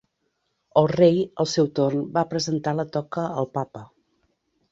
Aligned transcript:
El 0.79 0.87
Rei, 0.91 1.19
al 1.43 1.49
seu 1.51 1.69
torn, 1.81 2.01
va 2.17 2.25
presentar 2.33 2.75
la 2.79 2.87
toca 2.97 3.27
al 3.43 3.51
Papa. 3.59 3.85